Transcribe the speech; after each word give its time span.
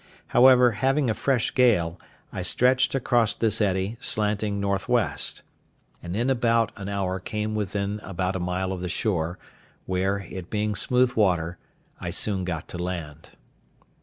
However, 0.29 0.71
having 0.71 1.11
a 1.11 1.13
fresh 1.13 1.53
gale, 1.53 1.99
I 2.33 2.41
stretched 2.41 2.95
across 2.95 3.35
this 3.35 3.61
eddy, 3.61 3.97
slanting 3.99 4.59
north 4.59 4.89
west; 4.89 5.43
and 6.01 6.15
in 6.17 6.27
about 6.27 6.71
an 6.75 6.89
hour 6.89 7.19
came 7.19 7.53
within 7.53 7.99
about 8.01 8.35
a 8.35 8.39
mile 8.39 8.71
of 8.71 8.81
the 8.81 8.89
shore, 8.89 9.37
where, 9.85 10.25
it 10.27 10.49
being 10.49 10.73
smooth 10.73 11.11
water, 11.13 11.59
I 11.99 12.09
soon 12.09 12.45
got 12.45 12.67
to 12.69 12.79
land. 12.79 13.37